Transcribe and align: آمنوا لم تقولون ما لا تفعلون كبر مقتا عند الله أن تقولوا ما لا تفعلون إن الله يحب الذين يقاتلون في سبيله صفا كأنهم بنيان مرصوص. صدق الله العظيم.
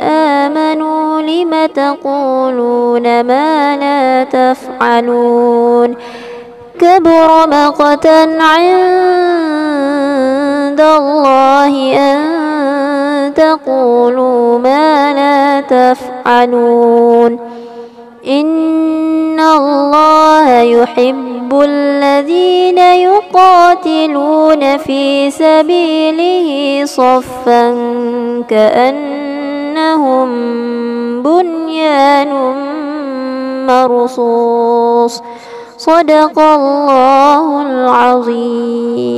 آمنوا 0.00 1.22
لم 1.22 1.66
تقولون 1.66 3.22
ما 3.22 3.76
لا 3.76 4.24
تفعلون 4.24 5.96
كبر 6.80 7.48
مقتا 7.48 8.22
عند 8.40 8.72
الله 10.80 11.96
أن 11.98 13.34
تقولوا 13.34 14.58
ما 14.58 15.12
لا 15.14 15.60
تفعلون 15.60 17.38
إن 18.26 19.40
الله 19.40 20.60
يحب 20.60 21.60
الذين 21.64 22.78
يقاتلون 22.78 24.76
في 24.76 25.30
سبيله 25.30 26.84
صفا 26.84 27.70
كأنهم 30.02 31.22
بنيان 31.22 32.32
مرصوص. 33.66 35.22
صدق 35.78 36.38
الله 36.38 37.62
العظيم. 37.62 39.11